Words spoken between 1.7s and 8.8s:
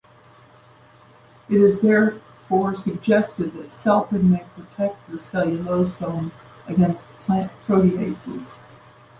therefore suggested that celpin may protect the cellulosome against plant proteases.